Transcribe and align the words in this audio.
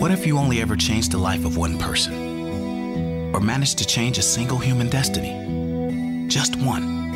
What 0.00 0.10
if 0.10 0.26
you 0.26 0.38
only 0.38 0.62
ever 0.62 0.76
changed 0.76 1.12
the 1.12 1.18
life 1.18 1.44
of 1.44 1.58
one 1.58 1.76
person? 1.76 3.34
Or 3.34 3.40
managed 3.40 3.76
to 3.80 3.86
change 3.86 4.16
a 4.16 4.22
single 4.22 4.56
human 4.56 4.88
destiny? 4.88 6.26
Just 6.26 6.56
one. 6.56 7.10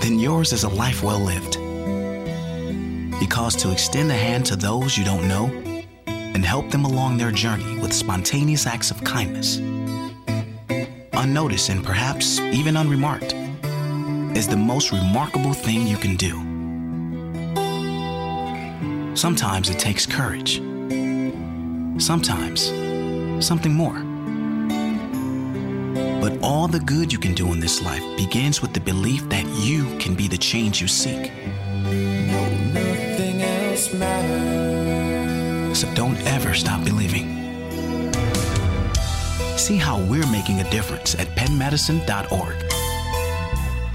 Then 0.00 0.18
yours 0.18 0.52
is 0.52 0.64
a 0.64 0.68
life 0.68 1.04
well 1.04 1.20
lived. 1.20 1.56
Because 3.20 3.54
to 3.62 3.70
extend 3.70 4.10
a 4.10 4.14
hand 4.14 4.44
to 4.46 4.56
those 4.56 4.98
you 4.98 5.04
don't 5.04 5.28
know 5.28 5.44
and 6.08 6.44
help 6.44 6.68
them 6.72 6.84
along 6.84 7.16
their 7.16 7.30
journey 7.30 7.78
with 7.78 7.92
spontaneous 7.92 8.66
acts 8.66 8.90
of 8.90 9.04
kindness, 9.04 9.58
unnoticed 11.12 11.68
and 11.68 11.84
perhaps 11.84 12.40
even 12.40 12.76
unremarked, 12.76 13.34
is 14.36 14.48
the 14.48 14.56
most 14.56 14.90
remarkable 14.90 15.52
thing 15.52 15.86
you 15.86 15.96
can 15.96 16.16
do. 16.16 16.34
Sometimes 19.14 19.70
it 19.70 19.78
takes 19.78 20.06
courage. 20.06 20.60
Sometimes 21.98 22.68
something 23.44 23.74
more. 23.74 23.98
But 26.20 26.38
all 26.42 26.68
the 26.68 26.80
good 26.80 27.12
you 27.12 27.18
can 27.18 27.34
do 27.34 27.52
in 27.52 27.60
this 27.60 27.82
life 27.82 28.02
begins 28.16 28.62
with 28.62 28.72
the 28.72 28.80
belief 28.80 29.28
that 29.30 29.46
you 29.46 29.98
can 29.98 30.14
be 30.14 30.28
the 30.28 30.38
change 30.38 30.80
you 30.80 30.88
seek. 30.88 31.32
Nothing 31.84 33.42
else 33.42 33.92
matters. 33.92 35.80
So 35.80 35.92
don't 35.94 36.18
ever 36.26 36.54
stop 36.54 36.84
believing. 36.84 37.34
See 39.56 39.76
how 39.76 40.00
we're 40.00 40.26
making 40.28 40.60
a 40.60 40.70
difference 40.70 41.14
at 41.16 41.26
penmedicine.org. 41.36 42.56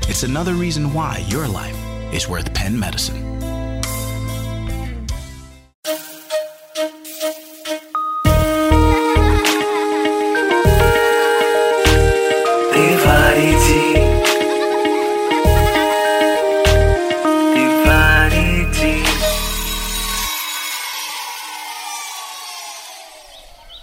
It's 0.10 0.24
another 0.24 0.54
reason 0.54 0.94
why 0.94 1.24
your 1.28 1.48
life 1.48 1.78
is 2.14 2.28
worth 2.28 2.54
Penn 2.54 2.78
Medicine. 2.78 3.33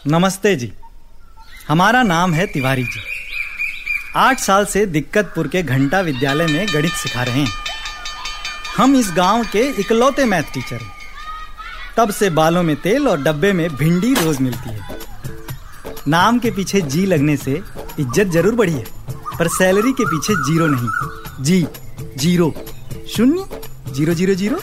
नमस्ते 0.06 0.54
जी। 0.56 0.70
हमारा 1.68 2.02
नाम 2.02 2.34
है 2.34 2.46
तिवारी 2.46 2.82
जी। 2.82 3.00
आठ 4.16 4.38
साल 4.38 4.64
से 4.64 4.84
दिक्कतपुर 4.86 5.48
के 5.48 5.62
घंटा 5.62 6.00
विद्यालय 6.00 6.46
में 6.46 6.66
गणित 6.68 6.92
सिखा 6.92 7.22
रहे 7.22 7.40
हैं। 7.40 7.52
हम 8.76 8.94
इस 8.96 9.10
गाँव 9.16 9.44
के 9.44 9.62
इकलौते 9.80 10.24
मैथ 10.24 10.52
टीचर 10.54 10.76
हैं। 10.76 10.92
तब 11.96 12.10
से 12.10 12.30
बालों 12.30 12.62
में 12.62 12.74
तेल 12.76 13.08
और 13.08 13.22
डब्बे 13.22 13.52
में 13.52 13.68
भिंडी 13.76 14.14
रोज 14.14 14.40
मिलती 14.40 14.70
है। 14.70 14.98
नाम 16.08 16.38
के 16.38 16.50
पीछे 16.50 16.80
जी 16.80 17.04
लगने 17.06 17.36
से 17.36 17.60
इज़्ज़त 18.00 18.26
ज़रूर 18.26 18.54
बढ़ी 18.54 18.72
है, 18.72 18.84
पर 19.38 19.48
सैलरी 19.48 19.92
के 19.92 20.04
पीछे 20.06 20.34
ज़ीरो 20.44 20.66
नहीं। 20.66 21.44
जी, 21.44 21.66
ज़ीरो। 22.18 22.52
शून्य, 23.16 23.44
ज़ीरो 23.92 24.14
ज़ीरो 24.14 24.34
ज़ीरो। 24.34 24.60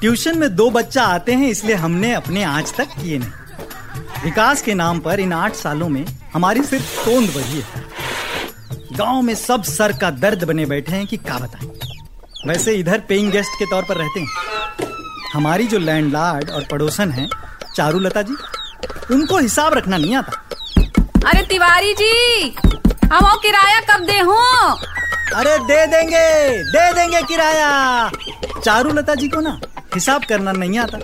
ट्यूशन 0.00 0.38
में 0.38 0.54
दो 0.56 0.70
बच्चा 0.70 1.04
आते 1.04 1.32
हैं, 1.32 1.48
इसलिए 1.48 1.74
हमने 1.76 2.14
अपने 2.14 2.44
आज 2.44 2.74
तक 2.76 2.96
किए 3.02 3.18
नहीं। 3.18 3.30
विकास 4.24 4.62
के 4.62 4.74
नाम 4.74 4.98
पर 5.00 5.20
इन 5.20 5.32
आठ 5.32 5.54
सालों 5.54 5.88
में 5.88 6.04
हमारी 6.32 6.62
सिर्फ़ 6.62 7.04
तोंद 7.04 7.28
बढ़ी 7.28 7.60
है। 7.60 7.82
गाँव 8.92 9.20
में 9.22 9.34
सब 9.34 9.62
सर 9.62 9.92
का 9.92 10.10
दर्द 10.10 10.44
बने 10.44 10.66
बैठे 10.66 10.92
हैं 10.92 11.06
कि 11.06 11.16
का 11.16 11.38
बताएँ। 11.38 11.68
वैसे 12.48 12.74
इधर 12.74 12.98
पेइंग 12.98 13.30
गेस्ट 13.32 13.58
के 13.58 13.64
तौर 13.64 13.84
पर 13.84 13.96
रहते 13.96 14.20
हैं। 14.20 14.28
हमारी 15.34 15.66
जो 15.66 15.78
लैंडलॉर्ड 15.78 16.50
और 16.50 16.66
पड़ोसन 16.70 17.10
हैं 17.10 17.28
चारूलता 17.76 18.22
जी 18.22 18.36
उनको 19.14 19.38
हिसाब 19.38 19.74
रखना 19.74 19.96
नहीं 19.96 20.14
आता। 20.16 20.32
अरे 21.30 21.42
तिवारी 21.42 21.92
जी 21.92 22.54
हम 23.12 23.24
वो 23.24 23.36
किराया 23.38 23.80
कब 23.90 24.04
दे 24.06 24.18
हूँ? 24.18 24.76
अरे 25.34 25.58
दे 25.64 25.86
देंगे 25.86 26.28
दे 26.64 26.92
देंगे 26.92 27.22
किराया। 27.22 28.10
चारूलता 28.64 29.14
जी 29.14 29.28
को 29.28 29.40
ना 29.40 29.60
हिसाब 29.94 30.24
करना 30.24 30.52
नहीं 30.52 30.78
आता। 30.78 30.98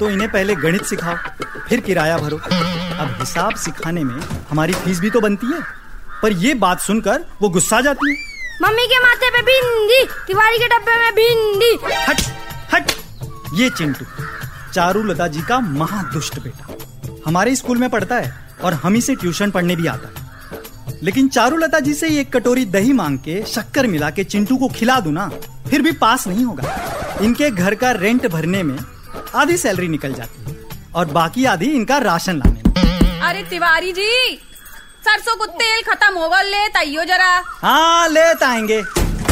तो 0.00 0.08
इन्हें 0.10 0.30
पहले 0.30 0.54
गणित 0.56 0.84
सिखाओ 0.84 1.16
फिर 1.68 1.80
किराया 1.80 2.18
भरो। 2.18 2.36
अब 2.36 3.16
हिसाब 3.20 3.54
सिखाने 3.56 4.04
में 4.04 4.20
हमारी 4.50 4.72
फ़ीस 4.74 5.00
भी 5.00 5.10
तो 5.10 5.20
बनती 5.20 5.46
है 5.46 5.60
पर 6.22 6.32
ये 6.34 6.54
बात 6.56 6.80
सुनकर 6.80 7.24
वो 7.42 7.48
गुस्सा 7.48 7.80
जाती 7.80 8.10
है। 8.10 8.16
मम्मी 8.62 8.86
के 8.86 8.98
माथे 8.98 9.30
पे 9.30 9.42
भिंडी 9.42 10.02
तिवारी 10.26 10.58
के 10.58 10.68
डब्बे 10.68 10.96
में 10.98 11.14
भिंडी। 11.14 11.72
हट 12.08 12.20
हट 12.74 12.90
ये 13.54 13.70
चिंटू 13.70 14.04
चारूलता 14.74 15.26
जी 15.28 15.42
का 15.42 15.58
महादुष्ट 15.60 16.38
बेटा। 16.40 16.76
हमारे 17.26 17.54
स्कूल 17.56 17.78
में 17.78 17.88
पढ़ता 17.90 18.16
है 18.16 18.34
और 18.64 18.74
हम 18.74 18.94
ही 18.94 19.00
से 19.00 19.14
ट्यूशन 19.14 19.50
पढ़ने 19.50 19.76
भी 19.76 19.86
आता 19.86 20.08
है। 20.08 20.26
लेकिन 21.02 21.28
चारूलता 21.28 21.80
जी 21.80 21.94
से 21.94 22.08
एक 22.20 22.32
कटोरी 22.36 22.64
दही 22.66 22.92
मांग 22.92 23.18
के 23.18 23.42
शक्कर 23.46 23.86
मिला 23.86 24.10
के 24.10 24.24
चिंटू 24.24 24.56
को 24.56 24.68
खिला 24.68 24.98
दू 25.00 25.10
ना 25.10 25.28
फिर 25.68 25.82
भी 25.82 25.92
पास 25.94 26.26
नहीं 26.28 26.44
होगा। 26.44 27.18
इनके 27.22 27.50
घर 27.50 27.74
का 27.74 27.90
रेंट 27.92 28.26
भरने 28.26 28.62
में 28.62 28.76
आधी 29.34 29.56
सैलरी 29.56 29.88
निकल 29.88 30.12
जाती 30.14 30.42
है 30.42 30.56
और 30.94 31.06
बाकी 31.08 31.44
आधी 31.44 31.66
इनका 31.66 31.98
राशन 31.98 32.38
लाने 32.38 32.62
में। 32.62 33.20
अरे 33.20 33.42
तिवारी 33.42 33.92
जी 33.92 34.36
सरसों 35.04 35.36
को 35.36 35.46
तेल 35.46 35.82
खत्म 35.84 36.18
होगा 36.18 36.40
ले 36.42 36.68
ताइयो 36.68 37.04
जरा। 37.04 37.42
हाँ 37.62 38.08
ले 38.08 38.20
आएँगे 38.44 38.82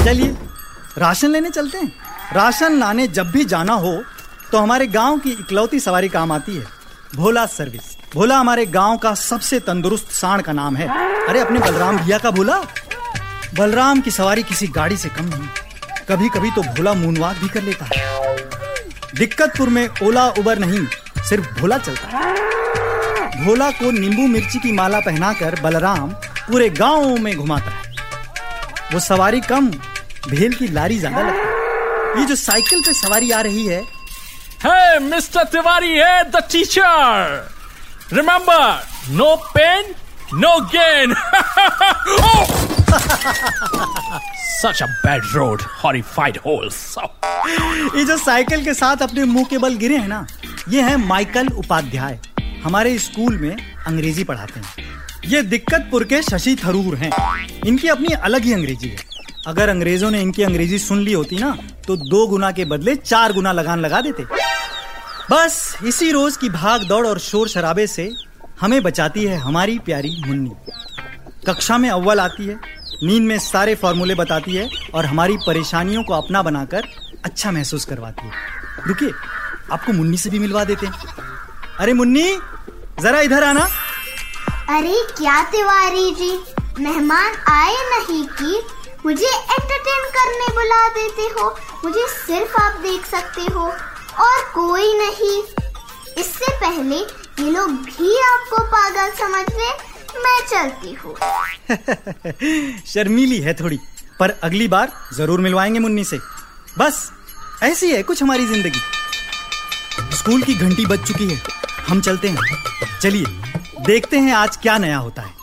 चलिए 0.04 0.36
राशन 0.98 1.30
लेने 1.30 1.50
चलते 1.50 1.78
हैं। 1.78 1.92
राशन 2.34 2.78
लाने 2.78 3.06
जब 3.08 3.30
भी 3.30 3.44
जाना 3.44 3.72
हो 3.74 4.02
तो 4.52 4.58
हमारे 4.58 4.86
गाँव 4.86 5.18
की 5.18 5.30
इकलौती 5.30 5.80
सवारी 5.80 6.08
काम 6.08 6.32
आती 6.32 6.56
है। 6.56 6.64
भोला 7.14 7.46
सर्विस। 7.46 7.96
भोला 8.14 8.38
हमारे 8.38 8.66
गाँव 8.66 8.96
का 8.96 9.14
सबसे 9.14 9.60
तंदुरुस्त 9.60 10.10
सांड 10.12 10.42
का 10.42 10.52
नाम 10.52 10.76
है। 10.76 10.88
अरे 11.28 11.40
अपने 11.40 11.60
बलराम 11.60 11.98
भैया 11.98 12.18
का 12.18 12.30
भोला? 12.30 12.58
बलराम 13.54 14.00
की 14.00 14.10
सवारी 14.10 14.42
किसी 14.42 14.66
गाड़ी 14.68 14.96
से 14.96 15.08
कम 15.08 15.24
नहीं। 15.24 15.48
कभी 16.08 16.28
कभी 16.28 16.50
तो 16.50 16.62
भोला 16.62 16.94
मूनवाक 16.94 17.36
भी 17.36 17.48
कर 17.48 17.62
लेता 17.62 17.84
है। 17.84 18.15
दिक्कतपुर 19.18 19.68
में 19.76 19.88
ओला 20.02 20.28
उबर 20.38 20.58
नहीं 20.58 20.84
सिर्फ़ 21.28 21.48
भोला 21.60 21.78
चलता 21.78 22.18
है 22.18 23.44
भोला 23.44 23.70
को 23.80 23.90
नींबू 23.90 24.26
मिर्ची 24.28 24.58
की 24.58 24.72
माला 24.72 25.00
पहनाकर 25.00 25.60
बलराम 25.62 26.10
पूरे 26.48 26.68
गाँव 26.78 27.16
में 27.22 27.34
घुमाता 27.36 27.70
है 27.70 27.94
वो 28.92 29.00
सवारी 29.00 29.40
कम 29.48 29.70
भेल 30.28 30.54
की 30.54 30.68
लारी 30.72 30.98
ज़्यादा 30.98 31.22
लगती 31.28 31.46
है 31.48 32.20
ये 32.20 32.26
जो 32.26 32.34
साइकिल 32.36 32.80
पे 32.86 32.92
सवारी 33.02 33.30
आ 33.30 33.40
रही 33.48 33.66
है 33.66 33.84
Hey, 34.58 34.98
Mr. 35.00 35.44
Tiwari 35.44 35.90
here, 35.94 36.24
the 36.32 36.40
teacher. 36.40 37.44
Remember, 38.10 38.80
no 39.10 39.36
pain, 39.54 39.94
no 40.34 40.60
gain. 40.72 41.12
oh! 41.14 42.75
Such 44.60 44.80
a 44.82 44.88
bad 45.04 45.22
road, 45.34 45.60
horrified 45.80 46.36
holes. 46.44 46.76
ये 47.96 48.04
जो 48.04 48.16
साइकिल 48.18 48.64
के 48.64 48.74
साथ 48.74 49.02
अपने 49.02 49.24
मुँह 49.24 49.44
के 49.50 49.58
बल 49.58 49.74
गिरे 49.76 49.96
हैं 49.96 50.08
ना 50.08 50.26
ये 50.68 50.82
है 50.82 50.96
माइकल 50.98 51.48
उपाध्याय। 51.48 52.18
हमारे 52.64 52.98
स्कूल 52.98 53.36
में 53.38 53.56
अंग्रेज़ी 53.86 54.24
पढ़ाते 54.24 54.60
हैं। 54.60 54.66
ये 55.26 55.42
दिक्कतपुर 55.44 56.04
के 56.04 56.22
शशि 56.22 56.56
थरूर 56.64 56.96
हैं। 56.96 57.10
इनकी 57.66 57.88
अपनी 57.88 58.14
अलग 58.14 58.44
ही 58.44 58.52
अंग्रेज़ी 58.52 58.88
है। 58.88 58.96
अगर 59.46 59.68
अंग्रेज़ों 59.68 60.10
ने 60.10 60.20
इनकी 60.22 60.42
अंग्रेज़ी 60.42 60.78
सुन 60.78 61.00
ली 61.00 61.12
होती 61.12 61.36
ना 61.36 61.56
तो 61.86 61.96
दो 61.96 62.26
गुना 62.26 62.50
के 62.52 62.64
बदले 62.64 62.94
चार 62.96 63.32
गुना 63.32 63.52
लगान 63.52 63.80
लगा 63.80 64.00
देते। 64.00 64.22
बस 65.30 65.76
इसी 65.86 66.10
रोज 66.12 66.36
की 66.36 66.48
भाग 66.50 66.84
दौड़ 66.88 67.06
और 67.06 67.18
शोर 67.18 67.48
शराबे 67.48 67.86
से 67.86 68.10
हमें 68.60 68.82
बचाती 68.82 69.24
है 69.24 69.36
हमारी 69.36 69.78
प्यारी 69.78 70.16
मुन्नी। 70.26 70.50
कक्षा 71.46 71.78
में 71.78 71.90
अव्वल 71.90 72.20
आती 72.20 72.46
है, 72.46 72.60
नींद 73.02 73.22
में 73.22 73.38
सारे 73.38 73.74
फॉर्मूले 73.74 74.14
बताती 74.14 74.54
है 74.54 74.70
और 74.94 75.06
हमारी 75.06 75.36
परेशानियों 75.36 76.02
को 76.02 76.14
अपना 76.14 76.42
बनाकर 76.42 76.82
अच्छा 77.24 77.50
महसूस 77.50 77.84
करवाती 77.84 78.26
है। 78.26 78.32
रुकिए, 78.86 79.10
आपको 79.72 79.92
मुन्नी 79.92 80.18
से 80.18 80.30
भी 80.30 80.38
मिलवा 80.38 80.64
देते 80.64 80.86
हैं। 80.86 80.92
अरे 81.78 81.92
मुन्नी, 81.92 82.38
जरा 83.00 83.20
इधर 83.20 83.44
आना। 83.44 83.68
अरे, 84.68 85.06
क्या 85.18 85.42
तिवारी 85.42 86.14
जी? 86.14 86.40
मेहमान 86.78 87.32
आए 87.48 87.74
नहीं 87.74 88.24
कि 88.24 88.62
मुझे 89.06 89.26
एंटरटेन 89.26 90.10
करने 90.10 90.54
बुला 90.54 90.88
देते 90.88 91.22
हो? 91.22 91.58
मुझे 91.84 92.06
सिर्फ़ 92.08 92.56
आप 92.56 92.72
देख 92.72 93.06
सकते 93.06 93.42
हो 93.42 93.66
और 94.18 94.42
कोई 94.54 94.92
नहीं। 94.92 95.42
इससे 96.18 96.56
पहले 96.60 96.96
ये 97.44 97.50
लोग 97.50 97.70
भी 97.70 98.20
आपको 98.20 98.56
पागल 98.64 99.10
समझ 99.10 99.46
ले 99.50 99.95
मैं 100.18 100.40
चलती 100.46 100.92
हूँ। 100.94 101.14
शर्मीली 102.86 103.38
है 103.40 103.54
थोड़ी 103.54 103.78
पर 104.20 104.30
अगली 104.44 104.68
बार 104.68 104.92
ज़रूर 105.14 105.40
मिलवाएँगे 105.40 105.78
मुन्नी 105.78 106.04
से। 106.04 106.18
बस 106.78 107.10
ऐसी 107.62 107.90
है 107.90 108.02
कुछ 108.02 108.22
हमारी 108.22 108.46
ज़िंदगी। 108.46 108.80
स्कूल 110.16 110.42
की 110.42 110.54
घंटी 110.54 110.86
बज 110.86 111.06
चुकी 111.06 111.26
है 111.28 111.40
हम 111.88 112.00
चलते 112.00 112.28
हैं। 112.28 112.98
चलिए 113.00 113.24
देखते 113.86 114.18
हैं 114.18 114.32
आज 114.34 114.56
क्या 114.56 114.78
नया 114.78 114.98
होता 114.98 115.22
है। 115.22 115.34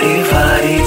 Tiwari 0.00 0.78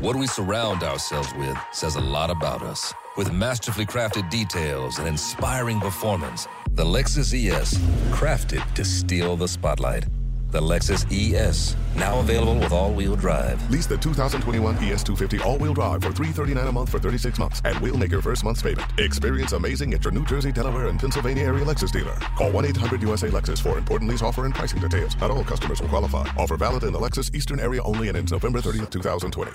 What 0.00 0.14
we 0.14 0.26
surround 0.26 0.82
ourselves 0.82 1.32
with 1.38 1.56
says 1.72 1.96
a 1.96 2.00
lot 2.00 2.28
about 2.28 2.60
us. 2.60 2.92
With 3.16 3.32
masterfully 3.32 3.86
crafted 3.86 4.28
details 4.28 4.98
and 4.98 5.08
inspiring 5.08 5.80
performance, 5.80 6.46
the 6.72 6.84
Lexus 6.84 7.32
ES, 7.32 7.78
crafted 8.10 8.74
to 8.74 8.84
steal 8.84 9.36
the 9.36 9.48
spotlight. 9.48 10.04
The 10.50 10.60
Lexus 10.60 11.06
ES, 11.10 11.76
now 11.96 12.20
available 12.20 12.56
with 12.56 12.72
all-wheel 12.72 13.16
drive. 13.16 13.70
Lease 13.70 13.86
the 13.86 13.96
2021 13.96 14.76
ES250 14.76 15.42
all-wheel 15.42 15.72
drive 15.72 16.02
for 16.02 16.12
339 16.12 16.68
a 16.68 16.72
month 16.72 16.90
for 16.90 16.98
36 16.98 17.38
months, 17.38 17.62
and 17.64 17.78
we'll 17.78 17.96
make 17.96 18.10
your 18.10 18.22
first 18.22 18.44
month's 18.44 18.60
payment. 18.60 18.86
Experience 18.98 19.52
amazing 19.52 19.94
at 19.94 20.04
your 20.04 20.12
New 20.12 20.26
Jersey, 20.26 20.52
Delaware, 20.52 20.88
and 20.88 21.00
Pennsylvania 21.00 21.44
area 21.44 21.64
Lexus 21.64 21.90
dealer. 21.90 22.14
Call 22.36 22.50
1-800-USA-LEXUS 22.52 23.60
for 23.60 23.78
important 23.78 24.10
lease 24.10 24.22
offer 24.22 24.44
and 24.44 24.54
pricing 24.54 24.78
details. 24.78 25.16
Not 25.22 25.30
all 25.30 25.42
customers 25.42 25.80
will 25.80 25.88
qualify. 25.88 26.28
Offer 26.36 26.58
valid 26.58 26.84
in 26.84 26.92
the 26.92 27.00
Lexus 27.00 27.34
Eastern 27.34 27.60
area 27.60 27.82
only 27.82 28.08
and 28.08 28.18
ends 28.18 28.30
November 28.30 28.60
30th, 28.60 28.90
2020. 28.90 29.50